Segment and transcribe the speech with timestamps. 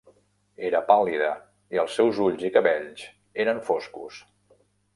[0.69, 1.27] Era pàl·lida,
[1.77, 3.07] i els seus ulls i cabells
[3.47, 4.21] eren foscos.